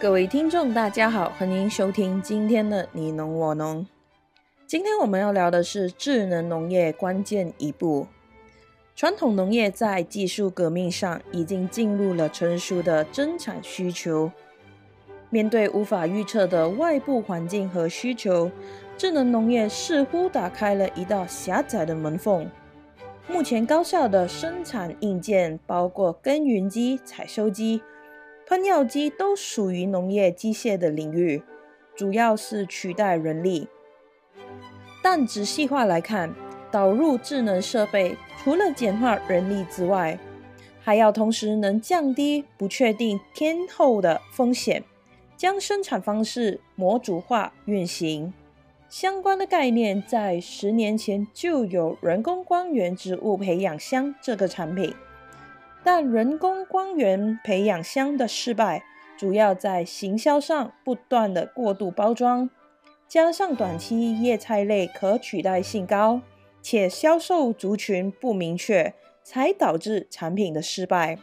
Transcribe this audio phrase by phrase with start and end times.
[0.00, 3.86] 各位听众，大家好，欢迎收听今天的你农我农。
[4.66, 8.06] 今天我们要聊的是智能农业关键一步。
[8.96, 14.30] 传统农业在技术革命上已经进入了成熟的增产需求。
[15.30, 18.50] 面对无法预测的外部环境和需求，
[18.98, 22.50] 智能农业似乎打开了一道狭窄的门缝。
[23.26, 27.80] 目前高效的生产硬件包括耕耘机、采收机。
[28.46, 31.42] 喷药机都属于农业机械的领域，
[31.96, 33.68] 主要是取代人力。
[35.02, 36.34] 但仔细化来看，
[36.70, 40.18] 导入智能设备，除了简化人力之外，
[40.80, 44.84] 还要同时能降低不确定天候的风险，
[45.36, 48.34] 将生产方式模组化运行。
[48.90, 54.94] 相关的概念在十年前就有人工光源植物培养箱这个产品。
[55.84, 58.82] 但人工光源培养箱的失败，
[59.18, 62.48] 主要在行销上不断的过度包装，
[63.06, 66.22] 加上短期叶菜类可取代性高，
[66.62, 71.18] 且销售族群不明确，才导致产品的失败。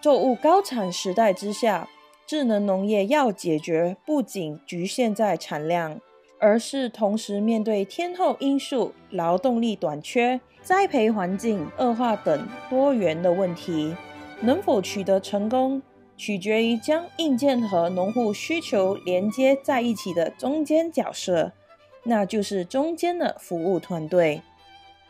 [0.00, 1.88] 作物高产时代之下，
[2.24, 6.00] 智能农业要解决不仅局限在产量，
[6.38, 10.40] 而是同时面对天候因素、劳动力短缺。
[10.60, 13.96] 栽培环境恶化等多元的问题，
[14.42, 15.80] 能否取得成功，
[16.14, 21.52] 取决于将硬件和农户需求连接在一起的中间角色，
[22.02, 24.42] 那就是中间的服务团队。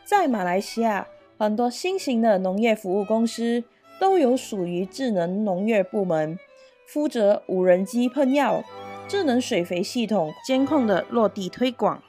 [0.05, 3.65] 在马来西亚，很多新型的农业服务公司
[3.99, 6.39] 都有属于智能农业部门，
[6.87, 8.62] 负责无人机喷药、
[9.09, 12.03] 智能水肥系统监控的落地推广。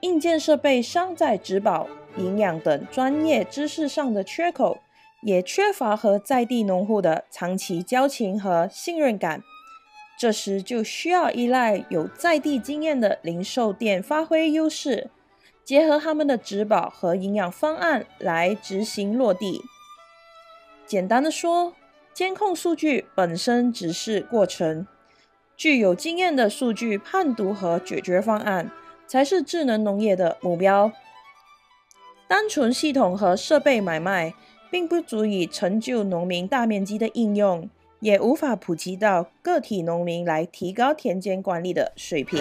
[0.00, 1.88] 硬件设备商在植保。
[2.16, 4.80] 营养等专业知识上的缺口，
[5.22, 9.44] 也缺乏和在地农户的长期交情和信任感。
[10.18, 15.08] 这时就需要依赖有在地经验的零售店发挥优势，
[15.64, 19.62] 结合他们的植保和营养方案来执行落地。
[20.84, 21.74] 简单的说，
[22.12, 24.84] 监控数据本身只是过程，
[25.60, 28.70] 具有经验的数据判读和解决方案
[29.06, 30.90] 才是智能农业的目标。
[32.26, 34.32] 单纯系统和设备买卖
[34.70, 42.40] 并不足以成就农民大面积的应用，也无法普及到个体农民来提高田间管理的水平。